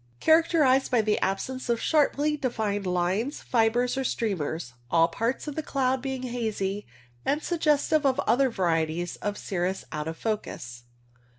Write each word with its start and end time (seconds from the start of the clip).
Characterized 0.19 0.89
by 0.89 1.01
the 1.01 1.19
absence 1.19 1.69
of 1.69 1.79
sharply 1.79 2.35
defined 2.35 2.87
lines, 2.87 3.43
fibres, 3.43 3.97
or 3.99 4.03
streamers; 4.03 4.73
all 4.89 5.07
parts 5.07 5.47
of 5.47 5.53
the 5.55 5.61
cloud 5.61 6.01
being 6.01 6.23
hazy, 6.23 6.87
and 7.23 7.43
suggestive 7.43 8.03
of 8.03 8.19
other 8.21 8.49
varieties 8.49 9.17
of 9.17 9.37
cirrus 9.37 9.85
out 9.91 10.07
of 10.07 10.17
focus. 10.17 10.85